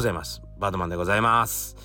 [0.00, 0.40] ございます。
[0.58, 1.76] バードマンでございます。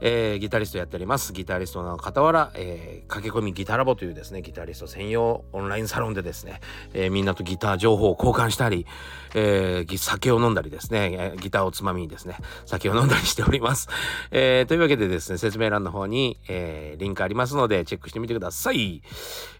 [0.00, 1.34] えー、ギタリストやっております。
[1.34, 6.60] ギタリストの傍ら、えー、駆け込みギタラボというですね、ギタリスト専用オンラインサロンでですね、
[6.94, 8.86] えー、みんなとギター情報を交換したり、
[9.34, 13.88] えー、酒を飲んだりですね、ギターをつまみにですね、酒を飲んだりしております。
[14.30, 19.02] えー、というわけでですね、説明欄の方に、えー、リンクありますので、チェックしてみてください。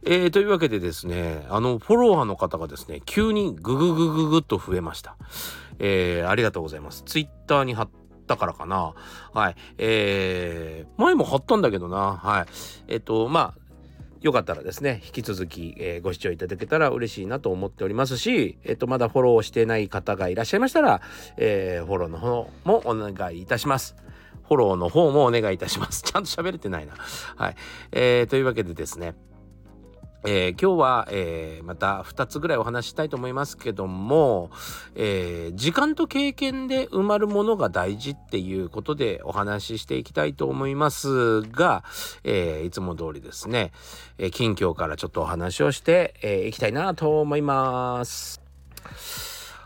[0.07, 5.17] えー、というわけでですね、あの、フォロワーの方がですね、急にグググググっと増えました。
[5.79, 7.03] えー、ありがとうございます。
[7.05, 7.89] ツイッターに貼っ
[8.27, 8.95] たからかな。
[9.33, 9.57] はい。
[9.79, 12.17] えー、前も貼ったんだけどな。
[12.17, 12.47] はい。
[12.89, 13.69] えっ、と、まあ、
[14.21, 21.01] よかったらですね、引き続き、えー、ご視聴いただけたら嬉しいなと思っておりますし、えっ、と、まだフォローしてない方がいらっしゃいましたら、
[21.37, 23.95] えー、フォローの方もお願いいたします。
[24.49, 26.03] フォローの方もお願いいたします。
[26.11, 26.95] ちゃんと喋れてないな。
[27.37, 27.57] はい。
[27.93, 29.15] えー、というわけでですね、
[30.25, 34.51] えー、今日は、えー、また2つぐらいお話したいと思いますけども、
[34.97, 41.85] えー、時間と経験で埋まるものが大事っていうことでお話ししていきたいと思いますが、
[42.25, 43.73] えいつも通りですね、
[44.19, 48.41] え近況からちょっとお話をしてい、えきたいなと思います。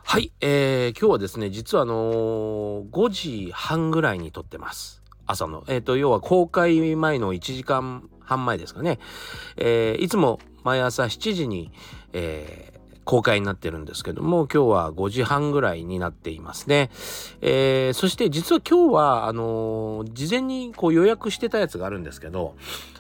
[0.05, 5.03] はい、え今日はですね、実はあの5時半ぐらいに撮ってます。
[5.27, 5.65] 朝の。
[5.69, 8.99] えっ、と、要は公開前の1時間半前ですかね。
[9.57, 11.73] えー、いつも毎朝7時に、
[12.13, 16.91] えー、公開になってるんですけども、今日は5時半ぐらいになっていますね。
[17.41, 22.55] えー、そして実は今日は、あのー、事前にこう予約してたやつがあるんですけど、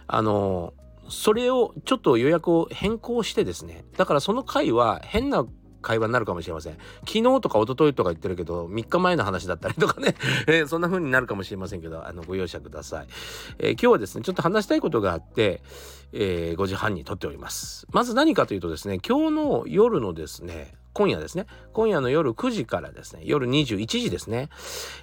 [0.06, 5.46] あのー、それをちょっと予約を変更してですね、だからその回は変な
[5.82, 6.78] 会話になるかもしれません。
[7.00, 10.14] 昨日とか一昨日とか言ってるけど、3日前の話だったりとかね、
[10.46, 13.06] えー、そんな風になるかもしれませんけど、あの、ご容赦ください。
[13.58, 15.62] えー、今日はですね、ちょっと話したいことがあって、
[16.12, 17.86] えー、5時半に撮っております。
[17.90, 21.46] まず何かというとですね、今日の夜のですね、今夜ですね。
[21.72, 24.50] 今夜の夜9時からですね、夜21時ですね。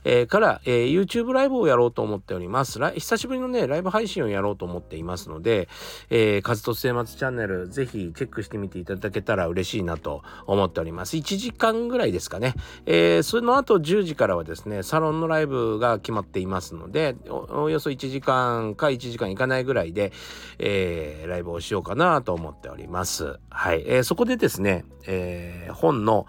[0.03, 2.79] えー、から、えー、YouTube ライブをやろうと思っております。
[2.91, 5.67] 久しぶりのね、ライブ配信をやろうと思っていますので、
[6.09, 11.17] えー、カズと末松チャンネル、ぜひチェックしてみていただけたら嬉しいなと思っております。
[11.17, 12.53] 1時間ぐらいですかね。
[12.85, 20.11] えー、その後10時からはですね、サロンのライブが決まっていますので、おおよそ1時間か1時間いかないぐらいで、
[20.59, 23.39] えー、ライブをしようかなと思っております。
[23.49, 23.83] はい。
[23.87, 26.27] えー、そこでですね、えー、本の、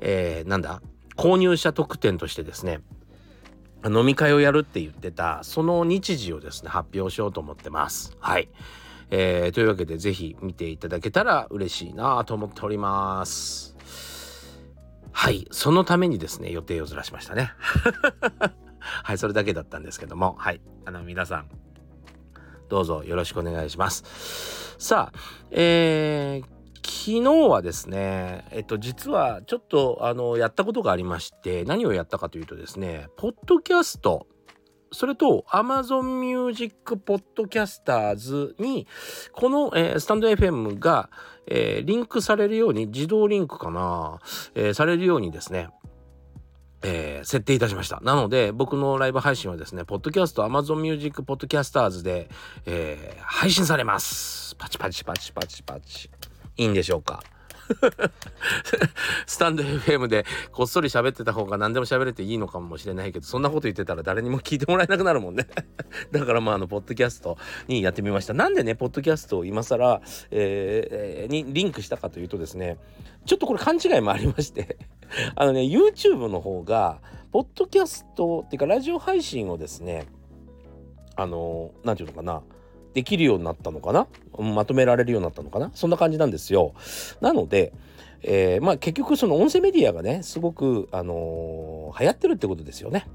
[0.00, 0.82] えー、なんだ、
[1.16, 2.80] 購入者特典としてですね、
[3.84, 8.16] 飲み会をやるって言ってた、その日時をですね、発表しようと思ってます。
[8.20, 8.48] はい。
[9.10, 13.76] えー、というわけで、ぜひ見ていただけたら嬉しいなと思っております。
[15.12, 15.48] はい。
[15.50, 17.52] そのためにですね、予定をずらしましたね。
[18.80, 20.60] はい、それだけだったんですけども、はい。
[20.84, 21.48] あの、皆さん、
[22.68, 24.76] どうぞよろしくお願いします。
[24.78, 25.18] さあ、
[25.50, 26.59] えー、
[27.00, 34.26] 昨日はですね、えっと、実はちょっと、あの、やったことがありまして、何をやったかというとですね、ポッドキャスト、
[34.92, 38.86] それと Amazon Music Podcasters に、
[39.32, 41.08] この、えー、スタンド FM が、
[41.46, 44.18] えー、リンクされるように、自動リンクかな、
[44.54, 45.70] えー、されるようにですね、
[46.82, 48.00] えー、設定いたしました。
[48.02, 52.28] なので、僕のライブ配信はですね、ポッドキャスト Amazon Music Podcasters で、
[52.66, 54.54] えー、配信されます。
[54.56, 56.10] パチパチパチパチパチ。
[56.56, 57.22] いいんでしょうか？
[59.26, 65.46] スタンド FM でこっそり喋ってた方が何でも喋れていいのかもしれないけどそんなこと言ってたら誰にも聞いてもらえなくなるもんね。
[66.10, 67.38] だからまああのポッドキャスト
[67.68, 68.34] にやってみました。
[68.34, 72.78] なんでねポッドキャストを今更、えー、にリンクしたかというとですね
[73.24, 74.76] ちょっとこれ勘違いもありまして。
[75.36, 77.00] あのね YouTube の方が
[77.32, 80.06] ポッドキャストっていうかラジオ配信をですね
[81.16, 82.42] あの何て言うのかな
[82.94, 84.06] できるようになったのかな？
[84.38, 85.70] まとめられるようになったのかな？
[85.74, 86.74] そんな感じなんですよ。
[87.20, 87.72] なので、
[88.22, 93.06] えー、まあ結局その音声メディアがねすごく、あのー、流行ってるってことですよね。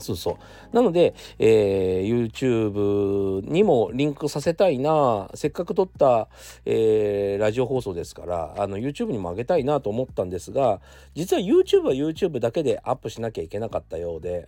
[0.00, 0.38] そうそ
[0.72, 0.74] う。
[0.74, 6.28] なので、えー、YouTube にもリンクさせたいな、せっかく撮った、
[6.64, 10.80] えー、ラジオ放送ですから、あの、YouTube にも上げたいなと思ったんですが、
[11.14, 14.46] 実は YouTube は YouTube だけでアップしなきゃいけなかったようで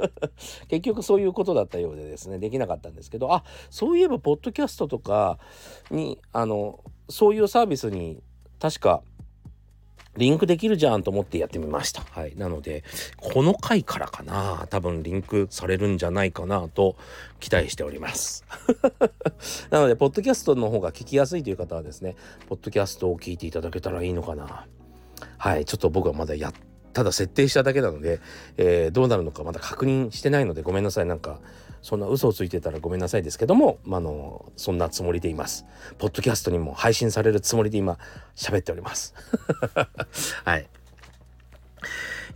[0.68, 5.38] 結局そういうことだったようでですね、できなかったんですけど、あ、そういえば、ポッドキャストとか
[5.90, 8.22] に、あの、そういうサービスに
[8.58, 9.02] 確か
[10.18, 12.02] リンクできるじゃんと思ってやってみました。
[12.10, 12.34] はい。
[12.36, 12.84] なので、
[13.16, 16.96] この回からかな、多分リンクされるんじゃないかなと
[17.40, 18.44] 期待しております。
[19.70, 22.16] なので、ポッドキャストの方が聞きやすいという方はですね、
[22.48, 24.66] ポッドキャストを聞いていただけたらいいのかな。
[25.38, 25.64] はい。
[25.64, 26.52] ちょっと僕はまだやっ
[26.92, 28.20] ただ設定しただけなので、
[28.56, 31.06] えー、どうなるのかまだ確認してないのでごめんなさい。
[31.06, 31.40] なんか、
[31.88, 35.64] そんな嘘をついてたらごめんなさいですけども、まあの、そんなつもりでいます。
[35.96, 37.96] ポッドキャストにも配信されるつもりで今、
[38.36, 39.14] 喋っております。
[40.44, 40.68] はい。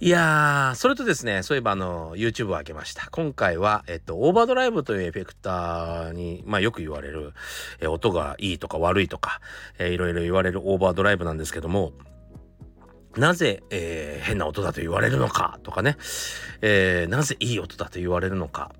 [0.00, 3.10] いやー、それとですね、そういえばあの、YouTube を開けました。
[3.10, 7.34] 今回は、えっと、オーバードライブというエフェクターに、まあよく言われる、
[7.80, 9.42] え音がいいとか悪いとか、
[9.78, 11.92] えー、いろいろ言われるオーバードライブなんですけども、
[13.18, 15.98] なぜ、えー、変な音だと言われるのかとかね、
[16.62, 18.72] えー、なぜいい音だと言われるのか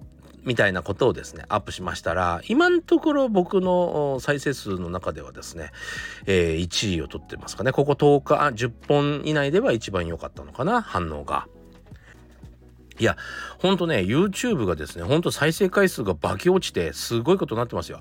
[0.44, 5.70] みたいなことをですね、アップしましたら、今のところ僕の再生数の中ではですね、
[6.26, 7.72] えー、1位を取ってますかね。
[7.72, 11.46] ここ10日、10本以内では一番良かったのかな、反応が。
[13.02, 13.16] いや、
[13.58, 18.00] ほんとね、YouTube がですね、ほんと再生回数が化け落ちて、すごいことになってますよ。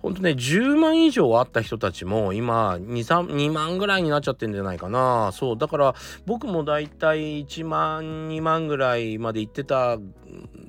[0.00, 5.32] ほんとね、10万以上あった人たちも、今、2、3、2万ぐらいになっちゃってんじゃないかな。
[5.34, 9.98] そう、だから、僕もだいたい1万、2万ぐらいまで行ってた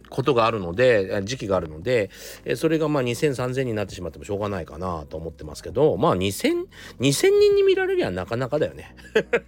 [0.10, 2.10] ことがあるので、時期があるので、
[2.58, 6.66] それがまあ2000、3000になってしまってもしょうがないかなと思ってますけど、まあ2000、
[7.00, 8.94] 2000人に見られりゃなかなかだよね。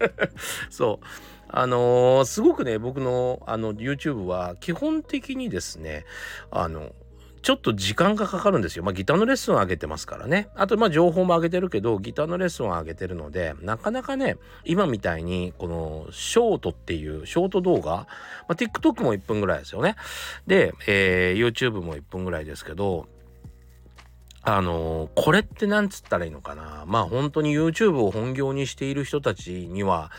[0.71, 1.05] そう。
[1.51, 6.05] あのー、すごくね、僕のあの YouTube は基本的にですね、
[6.49, 6.93] あの、
[7.41, 8.83] ちょっと時間がかかるんですよ。
[8.83, 10.49] まあギターのレッスンを上げてますからね。
[10.55, 18.07] あとま情報も上げてるけど、ギターのレッスンを上げてるので、なかなかね、今みたいにこのショートっていうショート動画、ま
[18.49, 19.95] あ、TikTok も1分ぐらいですよね。
[20.45, 23.07] で、えー、YouTube も1分ぐらいですけど、
[24.43, 30.11] あのー、これって何つったらいいのかなまあ本当に YouTube を本業にしている人たちには、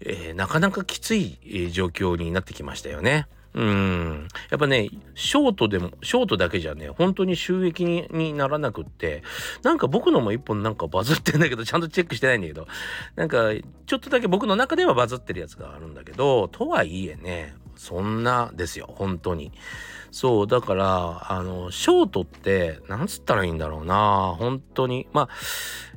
[0.00, 1.38] えー、なかなかきつい、
[1.72, 3.26] 状況になってきましたよね。
[3.52, 4.28] うん。
[4.50, 9.22] やっぱね、ショートでも、ショートだけじゃね、本当に収益ににならなくって、
[9.62, 12.68] なんか僕のも一本なんかバズってんだけど、ちゃんとチェックしてないんだけど、
[13.16, 13.50] なんか、
[13.86, 19.52] ちょっとだけ僕の中ではバズってるやつがあるんだけど、とはいえね、そんなですよ、本当に。
[20.10, 25.08] そう、だから、あの、ショートって、なんつったらいいんだろうな、本当に。
[25.14, 25.28] まあ、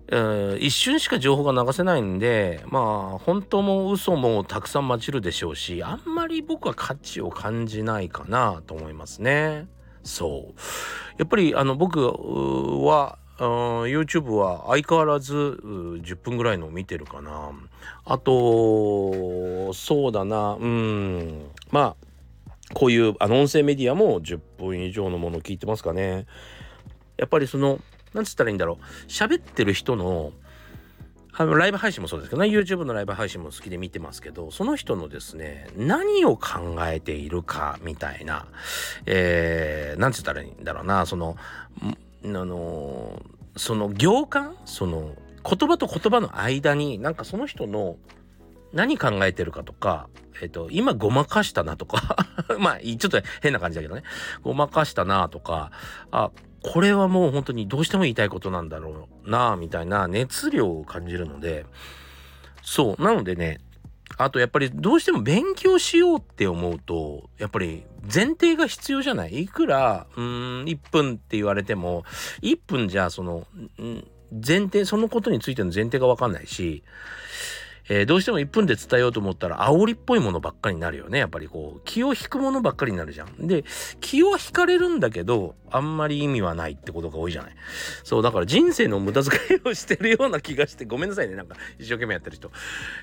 [0.08, 2.80] え、一瞬しか情報が流せないんで、ま
[3.16, 9.68] あ、本当も嘘もたくさん混じるでしょうし、あんまり僕は価値を感じないかなと思いますね。
[10.04, 10.60] そう。
[11.18, 17.52] やっぱり、あの、僕は、YouTube は相変わらず10分ぐらいのを見てるかな。
[18.06, 21.96] あと、そうだな、うん、まあ、
[22.74, 26.26] こういうあの音声メディアも10分以上のものを聞いてますかね。
[27.18, 27.80] やっぱりその、
[28.14, 29.08] なんつったらいいんだろう。
[29.08, 30.32] 喋ってる人の、
[31.36, 38.46] あの、ライブ配信もそうですけどね、YouTube のライブ配信も好きで見てますけど、その人のですね、何を考えているか、みたいな、
[39.08, 41.36] えー、なんつったらいいんだろうな、その、
[42.26, 43.22] あの、
[43.56, 47.98] その行間その、言葉と言葉の間に、なんかその人の
[48.74, 50.10] 何考えてるかとか、
[50.42, 52.18] えっ、と、今ごまかしたなとか
[52.60, 54.04] まあ、ちょっと変な感じだけどね。
[54.42, 55.72] ごまかしたなとか、
[56.12, 56.32] あ、
[56.64, 61.66] これはもう本当にどうしても言いたいことなんだろうなみたいな熱量を感じるので、
[62.64, 63.04] そう。
[63.04, 63.60] なのでね、
[64.18, 69.44] あとやっぱりどうしても勉強しようって思うと、やっぱり前提が必要じゃない？
[69.44, 70.24] いくら、うん、
[70.66, 72.04] 1分って言われても、
[72.42, 73.48] 1分じゃその、
[74.32, 76.84] 前提、そのことについての前提がわかんないし、
[77.90, 81.20] えー、どうしても1分で伝えようと思ったら煽りっぽいものばっかりになるよね。
[81.20, 83.48] やっぱりこう、気を引くものばっかりになるじゃん。
[83.48, 83.64] で、
[84.00, 87.56] 気を引かれるんだけど、あんまり意味はないってことが多いじゃない。
[88.04, 91.36] そう、だから人生の無駄遣いをしてるような気がして、ごめんなさいね。
[91.36, 92.52] なんか一生懸命やってる人。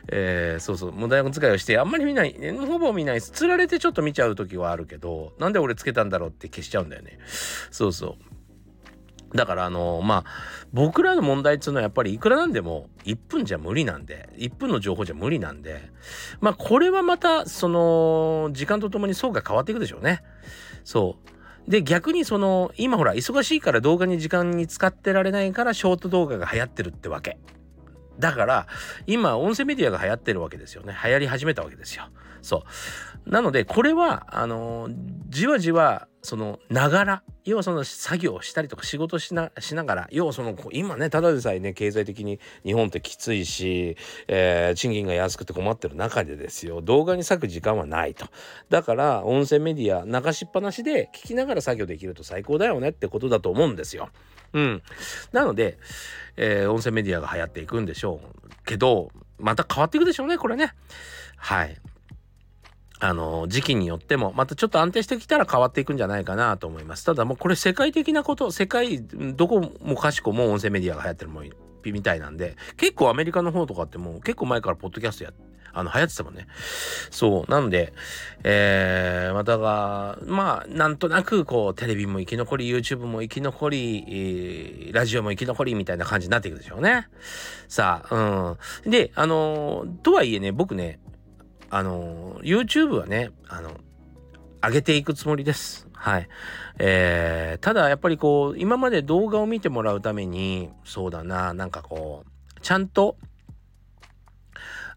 [0.09, 7.19] えー、そうそう、無駄遣いをして、あんまり見ない、ほぼ見ない、つられてちょっと見ちゃう時はあるけど、なんで俺つけたんだろうって消しちゃうんだよね。
[7.71, 8.40] そうそう。
[9.35, 10.25] だからあのまあ
[10.73, 15.91] 僕らの問題っていうのはやっぱりいくらなんでも1分じゃ無理なんで1分の情報じゃ無理なんで
[16.41, 20.23] まあこれはまたその時間とともに層が変わっていくでしょうね。
[20.85, 21.17] そ
[21.69, 27.39] うで逆にその今ほら忙しいから動画に時間に使ってられないからショート動画が流行ってるってわけ。
[28.21, 28.67] だから
[29.07, 32.05] 今音声メディアが流行ってるわけですよね流行り始めたわけですよ
[32.43, 32.63] そう
[33.27, 34.89] なのでこれはあの
[35.29, 43.97] じわじわそのながら要はその作業をしたりとか仕事しなしながら要はその今ねただでさえね経済的に日本ってきついし、
[44.29, 48.27] えー、賃金が安くて困ってる中でですよ動画に割く時間はないと
[48.69, 54.11] だから音声メディア流しっぱなしで聞きながら作業できると最高だよねってことだと思うんですよ。
[54.53, 54.83] うん、
[55.33, 55.79] なので、
[56.37, 60.75] えー、音声メディアが流行っていくんでしょうけどまた変わっていくでしょうねこれね。
[61.37, 61.77] はい
[63.01, 67.05] あの、時期によっても、またちょっと安定してきたら変わっていくんじゃないかなと思います。
[67.05, 71.51] ただもうこれ世界的なこと、世界、どこもかしこも音声メディアが流行ってるもん
[71.87, 75.33] みたいなんで、結構アメリカの方とかってもう結構前からポッドキャストや、
[75.73, 76.47] あの、流行ってたもんね。
[77.11, 77.51] そう。
[77.51, 77.95] なので、
[78.45, 87.07] えー、またが、まあ、なんとなく、こう、テレビも生き残り、YouTube も生き残り、えー、ラジオも生き残りみたいな感じになっていくでしょうね。
[87.69, 88.91] さあ、うん。
[88.91, 90.99] で、あの、とはいえね、僕ね、
[91.71, 93.71] あの YouTube はねあの
[94.63, 95.87] 上げていくつもりです。
[95.95, 96.29] はい。
[96.79, 103.17] えー、ただやっぱりこう今まで動画を見てもらうためにそうだななんかこうちゃんと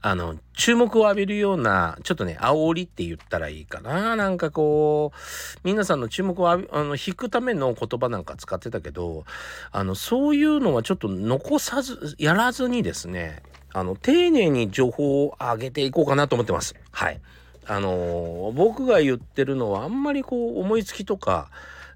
[0.05, 4.17] あの、注目を浴びるような、ちょっとね、煽りって言ったらいいかな。
[4.17, 5.17] なんかこう、
[5.63, 9.23] 皆さんの注目を、あの、引くための言葉なんか使ってたけど、
[9.71, 16.75] あの、そういうのはちょっと残さず、やらずにですね、あの、丁寧に情報を上げていこうかなと思ってます。
[16.91, 17.19] はい。
[17.65, 21.49] あの僕が言ってるのはあんまりこう、思いつきとか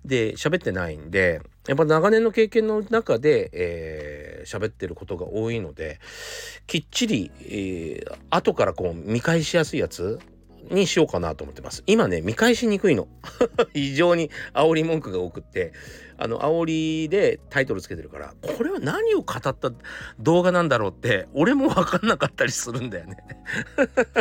[0.06, 6.00] で喋ってないんで、やっぱ長年の経験の中で、えー、喋ってることが多いので
[6.66, 10.20] きっちり、えー、後からこう見返しやすいやつ
[10.70, 11.84] にしようかなと思ってます。
[11.88, 13.08] 今ね見返しにくいの。
[13.74, 15.74] 非常に煽り文句が多くって。
[16.20, 19.72] あの煽りでタイトルつけてるからこれは何を語った
[20.20, 23.18] 動画なんだろうって俺も分かんなかったりするんだよね。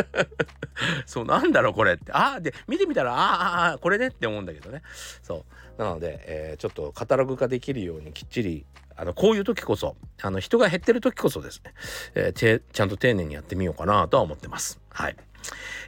[1.07, 2.11] そうなんだろうこれって。
[2.11, 4.83] ああで見てみたらああこれねって思うんだけどね。
[5.23, 5.45] そ
[5.77, 5.81] う。
[5.81, 11.73] なので、えー、ちょっとカタログ化できるようにきっちりあのこういう時こそあの人が減ってる時こそですね、
[12.15, 14.79] えー、ちゃんと丁寧にやってみようかなとは思ってます。
[14.89, 15.15] はい。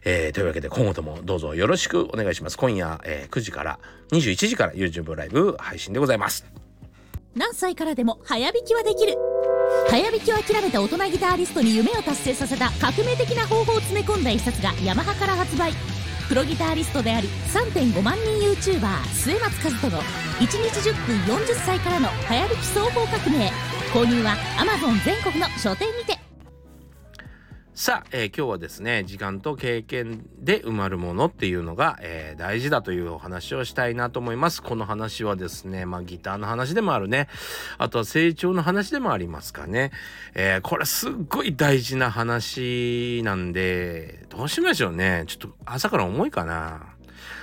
[0.05, 2.57] えー、というわけで今後ともどうぞよろしくお願いします。
[2.57, 3.79] 今夜、えー、9時から
[4.11, 6.45] 21時から YouTube ライブ配信でございます。
[7.35, 9.15] 何歳からでも早弾きはできる
[9.89, 15.73] 早弾きを諦めた大人ギタリストに夢を達成させた革命的な方法を詰め込んだ一冊がヤマハから発売
[16.27, 23.51] プロギタリストであり3.5万人 YouTuber 末松和人の1日10分40歳からの早弾き双方革命
[23.93, 26.28] 購入は Amazon 全国の書店にて
[27.81, 34.61] さあ、えー、今日はですね、時間と経験で埋まるものっていうのが、えー、大事だというお話をしたいなと思います。
[34.61, 37.29] この話はですね、まあギターの話でもあるね。
[37.77, 39.91] あとは成長の話でもありますかね。
[40.35, 45.23] えー、これすっごい大事な話なんで、どうしましょうね。
[45.27, 46.97] ちょっと朝から重いかな。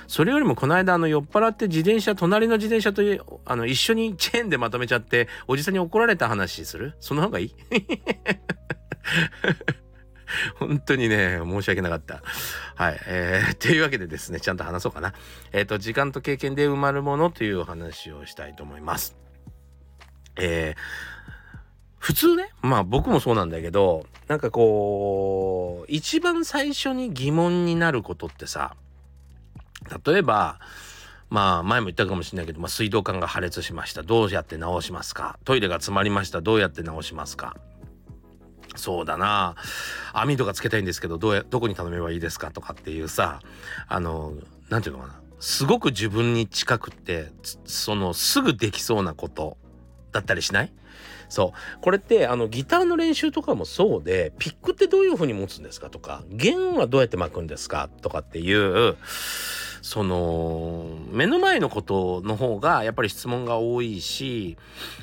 [0.05, 3.01] それよりもこの間あの酔っ払って自転車、隣の自転車と
[3.43, 6.93] あの一緒にチェーンでまとめちゃっておじさんに怒られた話する？
[6.99, 7.55] その方がいい？
[10.59, 12.21] 本当にね、申し訳なかった。
[12.75, 12.99] はい。
[13.07, 15.13] えー、 というわけでですね、ちゃんと話そうかな。
[15.51, 19.15] えっ、ー、と、時間と経験で埋まるものというお話をしたいと思います。
[20.35, 20.79] えー、
[21.97, 28.75] 普通ね、まあ僕もそうなんだけど、なんかこう、一番最初に疑問になることってさ、
[30.05, 30.59] 例えば、
[31.29, 34.03] まあ前も言ったかもしれないけど、まあ、水道管が破裂しました。
[34.03, 35.39] どうやって直しますか？
[35.43, 36.41] トイレが詰まりました。
[36.41, 37.55] どうやって直しますか？
[38.77, 39.55] そうだな。
[40.13, 43.39] 網とかつけたいんですけどどうやどこに頼めばいいですかとかっていうさ
[43.87, 44.33] あの
[44.69, 45.21] 何て言うのかな。
[45.39, 47.31] すごく自分に近くって
[47.65, 49.57] そのすぐできそうなこと
[50.11, 50.71] だったりしない？
[51.29, 51.81] そう。
[51.81, 58.97] これってあのギターの練習とかもそうでピックってどういう風に持つんですかとか弦はどうやって巻くんですかとかっていう
[59.87, 64.57] その目の前のことの方がやっぱり質問が多いし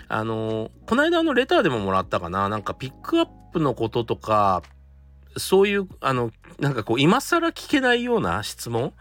[0.08, 4.62] あのこの間のレターでももらったかななんかピックアップのこととか
[5.38, 8.92] そういうあのなんかこう今更聞けないような質問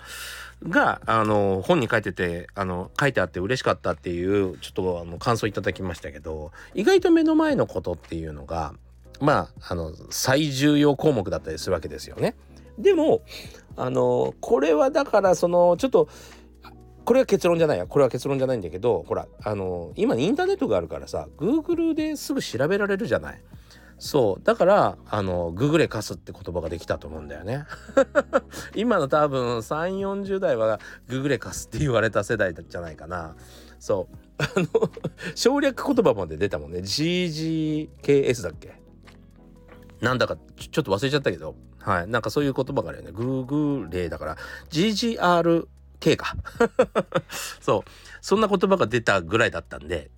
[0.66, 8.74] があの本に書いててあの書いてあって嬉しかったっていうちょっとあの感想いただきましたけど意外と目の前のことっていうのが
[9.20, 12.36] まああの最重要項目だったりするわけですよね。
[12.78, 13.22] でも
[13.76, 16.08] あのこれはだからそのちょっと
[17.06, 17.86] これは結論じゃないや。
[17.86, 23.42] これは結論じゃないんだけどほらあの今インターネットがあるからさ Google ですぐ調べられるじゃない。
[24.00, 24.44] そう。
[24.44, 27.66] だからあのググレカスって言葉ができたと思うんだよね。
[28.76, 33.36] 今の多分3 4 0代はググレカスって言われた世代じゃないかな。
[33.80, 34.16] そう。
[34.40, 34.68] あの
[35.36, 36.80] 省略言葉まで出たもんね。
[36.80, 38.83] GGKS だっけ？
[40.04, 42.08] なんだかちょっと忘れちゃったけどはい。
[42.08, 43.12] なんかそういう言葉があるよね。
[43.12, 44.38] グーグーレーだから、
[44.70, 46.36] GGRK か。
[47.60, 47.90] そう。
[48.22, 50.10] そんな言葉が出たぐらいだったんで、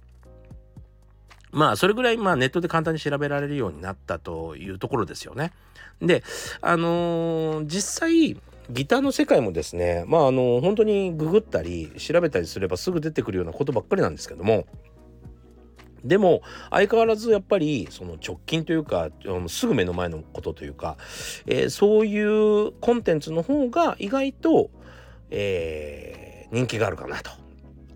[1.51, 5.53] まあ、それぐらい、まあ、ネットで簡単に調べられるようになったというところですよね。
[6.01, 6.23] で、
[6.61, 8.37] あのー、実際、
[8.69, 14.67] ギターの世界もですね、まあ、あのー、本当にググったり調べたりすればすぐ出てくるようなことばっかりなんですけども、
[16.05, 19.09] でも相変わらずやっぱりその直近というか
[19.47, 20.97] すぐ目の前のことというか、
[21.47, 24.69] えー、そういうコンテンツの方が意外と、
[25.31, 27.31] えー、人気があるかなと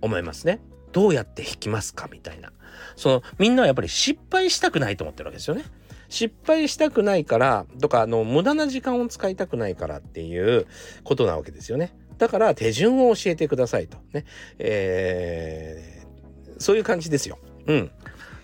[0.02, 0.60] 思いますね。
[0.92, 2.52] どうやって弾きますかみたいな。
[2.96, 5.64] そのみんなはやっぱり失敗したくないと思ってるわけですよね。
[6.10, 10.66] 失敗したくないからとかあの無駄な時間を使いたくないからっていう
[11.04, 11.96] ことなわけですよね。
[12.18, 14.26] だから手順を教えてくださいとね。
[14.58, 17.38] えー、そういう感じですよ。
[17.68, 17.92] うん。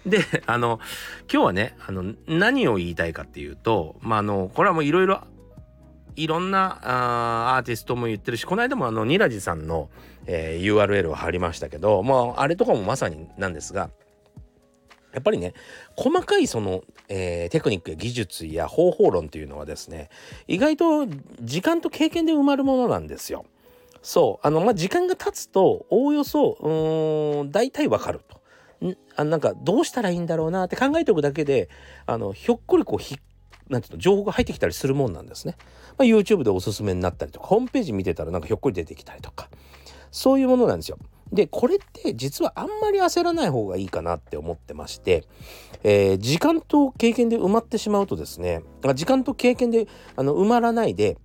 [0.05, 0.79] で、あの、
[1.31, 5.21] 今日はね、あの、何を言いたいかっていうと、まあ、あの、これはもういろいろ
[6.15, 9.89] いろんなあアーティストも言ってるしこの間もあのニラジさんの、
[10.25, 13.89] えー、URL を貼りましたけど、まあ、あれとかもまさになんですが
[15.13, 15.53] やっぱりね
[15.95, 20.09] 細かいその、えー、テクニックや技術や方法論っていうのはですね
[20.47, 21.07] 意外と
[21.41, 23.45] 時間と経験で埋まるものなんですよ。
[24.01, 26.57] そうあのまあ時間が経つとおおよそ
[27.41, 28.39] うん大体わかると。
[28.81, 31.69] んあなんかどうしたらいいんだろうなって考えておくだけで
[32.05, 33.17] あのひょっこりこうひ
[33.69, 35.55] なんていうの情報が入ってきたりするもんなんですね。
[35.97, 39.49] まあ、YouTube でおすすめになったりとかホームページ見てたらなんかひょっこり出てきたりとか
[40.11, 40.97] そういうものなんですよ。
[41.31, 45.23] でこれって実はあんまり焦らない方がいいかなって思ってまして、
[45.83, 48.61] えー、時間と経験で埋まってしまうとですね
[48.93, 51.17] 時間と経験であの埋まらないで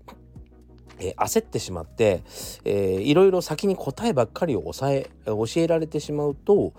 [1.00, 2.23] えー、焦ってしまって、
[2.64, 6.75] えー、いろいろ先に答えばっかりを抑え教えられてしまうと、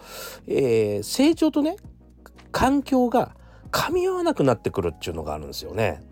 [0.48, 1.78] えー、成長とね
[2.52, 3.36] 環境が
[3.72, 6.04] 噛み合わなくなってくるっていうのがあるんですよね。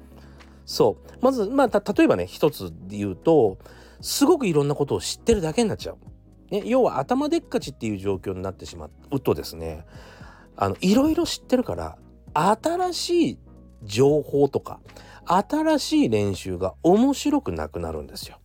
[0.65, 3.57] そうまずまあ例えばね一つで言うと
[4.01, 5.97] すごくいろんなことを知ってるだけになっちゃう。
[6.51, 9.85] ね、要は頭でっかちっていう状況になってしまうとですね
[10.55, 11.97] あのいろいろ知ってるから
[12.33, 13.39] 新しい
[13.83, 14.79] 情報とか
[15.31, 18.37] 新しい練習が面白くなくなるんですよ。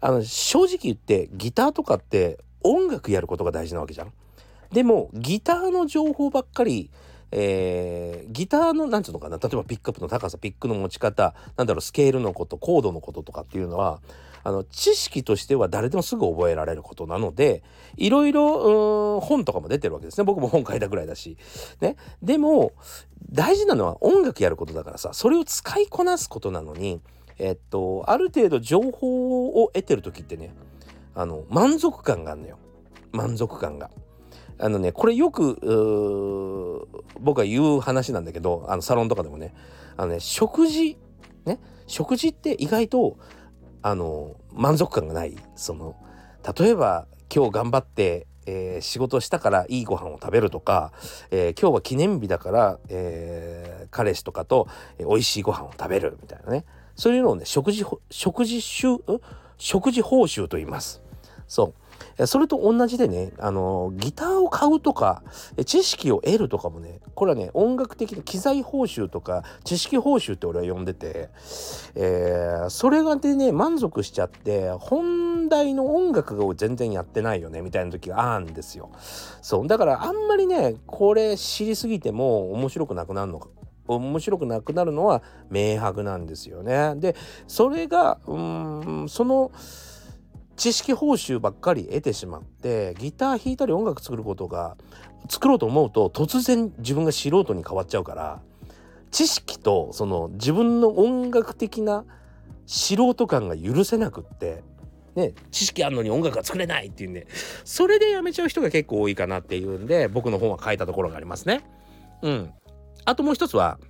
[0.00, 4.12] あの正直言ってギターとかって音楽やることが大事なわけじゃん。
[4.70, 6.90] でもギターの情報ばっかり
[7.34, 14.00] えー、ギターの何て言うのかな例えばピックアップの高さピックの持ち方なんだろうスケールのことコードのこととかっていうのは
[14.44, 17.62] あの知識としては誰でもすぐ覚えられることなので
[17.96, 20.24] いろいろ本とかも出てるわけですね。
[20.24, 21.36] 僕も本書いたぐらいだし。
[21.80, 22.72] ね、でも
[23.30, 25.10] 大事なのは音楽やることだからさ。
[25.12, 27.00] それを使いこなすことなのに
[27.38, 30.54] えっとある程度情報を得てる時ってね
[31.14, 32.58] あの満足感があるのよ。
[33.12, 33.90] 満足感が。
[34.58, 36.86] あのねこれよく
[37.20, 39.54] 僕が言う話なんだけどあのサロンとかでもね。
[39.96, 40.98] あのね食事。
[41.44, 41.58] ね。
[41.86, 43.18] 食事って意外と
[43.82, 45.36] あの満足感がない。
[45.56, 45.96] その
[46.58, 50.92] 例えば今日頑張って、えー、仕事したからいいご飯を食べるとか、
[51.30, 54.68] えー、今日は記念日だから、えー、彼氏とかと、
[54.98, 56.64] えー、美味しいご飯を食べるみたいなね。
[56.94, 61.02] そういうのをね食事食事食事報酬と言います。
[61.48, 61.81] そう。
[62.26, 65.22] それと同じでね、あの、ギターを買うとか、
[65.64, 71.30] 知識を得るとかもね、これはね、音楽的な機材報酬とか、知識報酬って俺は呼んでて、
[71.94, 78.90] えー、それがでね、満足しちゃって、本題の音楽を全然やってないよね、みたいな時があるんですよ。
[79.40, 79.66] そう。
[79.66, 83.48] だからあんまりね、これ知りすぎても面白くなくなるのか。
[83.88, 86.94] 面白くなくなるのは明白なんですよね。
[86.96, 89.50] で、それが、うん、その、
[90.62, 94.76] 知識報酬ばっかり得てしまってギター弾いたり音楽作ることが
[95.28, 98.40] 作ろうと思うと突然自分が素人に変わっちゃうから
[99.10, 102.04] 知識とその自分の音楽的な
[102.66, 104.62] 素人感が許せなくって
[105.16, 107.26] ね、知識あるのに音楽が作れないっていうんで
[107.64, 111.64] それでやめちゃう人が結構多いかなっていうんで僕の本は書いたところがありますね。
[112.22, 112.52] うん。
[113.04, 113.80] あともう一つは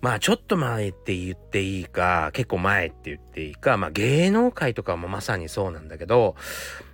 [0.00, 6.36] まあちょっと前って言っていいか、結構前って言っていいか、まあ芸能界とかもまさにそうなんだけど、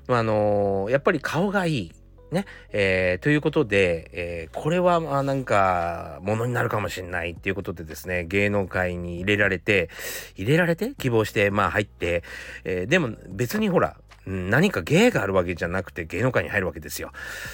[0.09, 1.93] あのー、やっぱり顔がいい。
[2.33, 2.45] ね。
[2.73, 9.89] えー、ということで、えー、これはまあなんか、ものになるかもしれないっていうことでですね、芸能界に入れられて、
[10.35, 12.25] 入れられて希望して、まあ入って、
[12.65, 17.13] えー、でも別にほら、何か芸があるわけじゃなくて芸能界に入るわけですよ。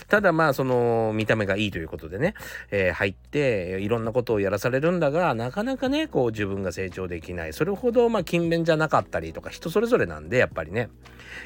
[0.08, 2.34] ただまあその見た目がいいということでね、
[2.70, 10.88] えー、入っていろんなことをやらされるんだがなかなかねこう自分が成長できないそれほどま勤勉じゃなかったりとか人それぞれなんでやっぱりね、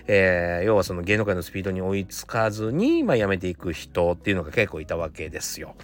[0.06, 5.74] えー、要はその芸能界のスピードに追いつかずにまあ辞めていく人っていうのが結構いたわけですよ。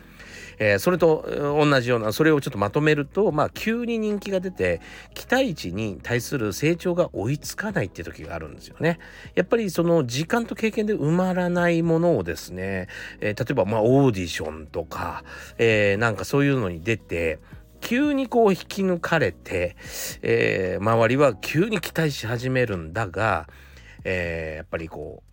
[0.59, 1.25] えー、それと
[1.59, 4.81] 同じようなそれをちょっとまとめるとまあ急に人気が出て
[5.15, 8.99] 期待値に対する成長が追いつかないって時があるんですよね。
[9.35, 12.89] やっぱりその時間と経験で埋まらないものをですね、
[13.21, 15.25] えー、例えばまあオーディションとか、
[15.59, 17.41] えー、なんかそういうのに出て
[17.81, 19.77] 急にこう引き抜かれて、
[20.23, 23.49] えー、周りは急に期待し始めるんだが、
[24.05, 25.33] えー、やっぱりこう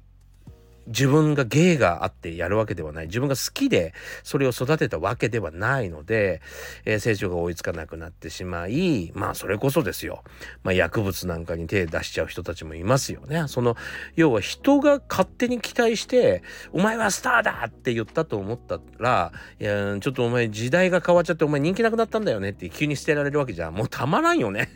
[0.89, 3.05] 自分が芸があってやるわけではない。
[3.05, 6.41] 自分が好きでそれを育てたわけではないので、
[6.83, 10.23] えー、成長が追いつかなくなってしまいまあそれこそですよ、
[10.63, 13.47] まあ、薬物なんかに手出しちゃう人たちもいますよね。
[13.47, 13.77] その
[14.15, 16.41] 要は人が勝手に期待して
[16.73, 24.69] 「お前はスターだ!」って言ったと思ったら「いやちょっとお前時代が変わっちゃってお前人気なくなったんだよね」って急に捨てられるわけじゃもうたまらんよね。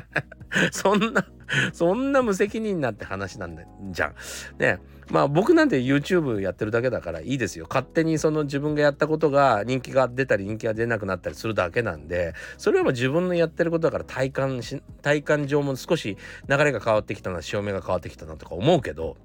[0.72, 1.26] そんな
[1.72, 4.14] そんな無責任なって話なんだじゃん。
[4.58, 4.78] ね。
[5.10, 7.66] まあ僕なんて YouTube やってるだけだからいいですよ。
[7.68, 19.16] 勝手にその自分がやったことが人気が出たり人気が出なくなったりするだけなんで、それはもう自分のやってることだから体感し、体感上も少し流れが変わってきたな、潮目が変わってきたなとか思うけど、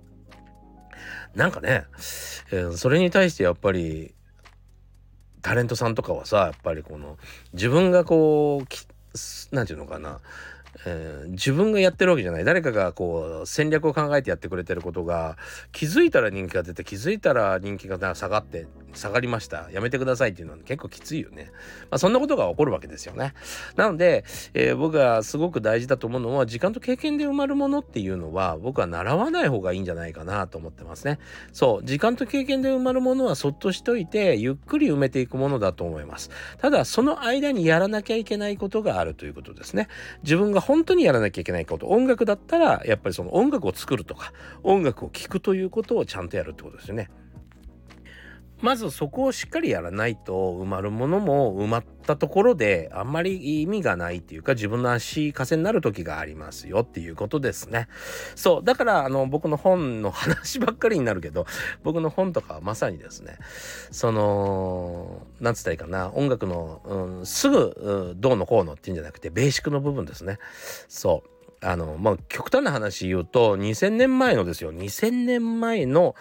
[1.36, 1.86] なんかね、
[2.52, 4.14] えー、それに対してやっぱり
[5.42, 7.18] タレントさんとかはさやっぱりこの
[7.54, 10.20] 自分がこう何て言うのかな
[10.86, 12.44] えー、自分がやってるわけじゃない。
[12.44, 15.38] 誰かがこう戦略を考えてやってくれてることが
[15.72, 19.70] 気づいたら人気が出て気づいたら人気が下がって下がりました。
[19.72, 21.52] やめてくださいっていうのは結構きついよね、
[21.90, 23.34] まあ、そんなことが起こるわけですよね。
[23.76, 31.20] なので、えー、僕がすごく大事だと思うのは時間と経験で埋まるものっていうのは僕は習わない方がいいんじゃないかなと思ってますね。
[31.52, 31.86] そう。
[31.86, 36.30] 時間と経験で埋まるものはそっとしといてゆっくり埋めていくものだと思います。
[36.60, 39.88] ただその間にやらなきゃいけないことがあるということですね。
[40.24, 41.88] 自分が本当にやらなきゃいけないこと。
[41.88, 47.10] 音楽だったらやっぱりその音楽を作るとか音楽を聴くということをちゃんとやるってことですよね。
[48.64, 57.90] まずそこをしっかりやらないと埋まるものも埋まったところであんまり意味がないっていうか自分の足かせになる時がありますよっていうことですね。
[58.36, 58.64] そう。
[58.64, 61.46] だからあの僕の本の話ばっかりになるけど
[61.84, 63.38] 僕の本とかはまさにですね
[63.92, 70.40] そのなんつったらいいかな音楽の、うん、すぐどうのこうのっていうんじゃなくてベーシックの部分ですね。
[70.88, 71.33] そう。
[71.64, 76.16] あの、まあ、極端な話言うと、2000年前のですよ、2000年前の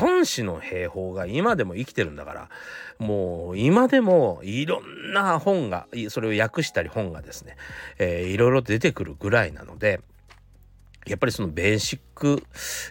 [0.00, 2.48] 孫子の兵法が今でも生きてるんだから、
[2.98, 7.56] もう今でもいろんな本が、それを訳したり本がですね、
[7.98, 10.00] えー、いろいろ出てくるぐらいなので、
[11.06, 12.42] やっぱりそのベーシック、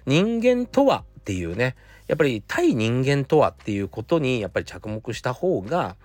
[0.06, 1.76] 人間とはっていうね、
[2.08, 5.96] やっぱり対人間とはっていうことにやっぱり着目した方が、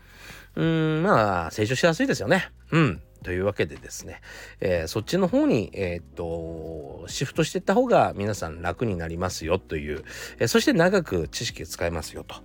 [0.54, 2.50] うん、まあ、成長しやすいですよね。
[2.70, 3.02] うん。
[3.22, 4.20] というわけでですね、
[4.60, 10.04] えー、そっちの方に、えー、っと、シフトしていった方が皆さん楽になりますよという、
[10.38, 12.36] えー、そして長く知識を使えますよと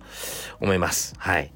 [0.60, 1.14] 思います。
[1.18, 1.52] はい。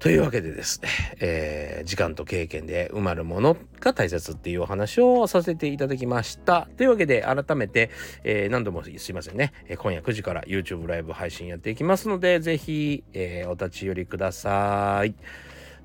[0.00, 0.88] というわけでですね、
[1.20, 6.68] えー、時間と経験で埋まるものが大切っていうお話をさせていただきました。
[6.78, 7.90] というわけで改めて、
[8.24, 15.14] えー、何度もすいませんね、えー、今夜9時から YouTube ライブ配信やっていきますので、ぜひ、えお立ち寄りください。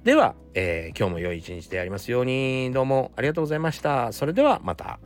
[0.05, 4.13] では、えー、今日も良い一日でありますように、どうもありがとうございました。
[4.13, 4.99] それではまた。